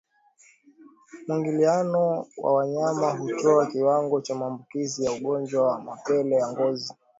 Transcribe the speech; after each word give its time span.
Mwingiliano 1.27 2.27
wa 2.37 2.53
wanyama 2.53 3.09
hutoa 3.11 3.67
kiwango 3.67 4.21
cha 4.21 4.35
maambukizi 4.35 5.05
ya 5.05 5.11
ugonjwa 5.11 5.67
wa 5.67 5.81
mapele 5.81 6.35
ya 6.35 6.51
ngozi 6.51 6.93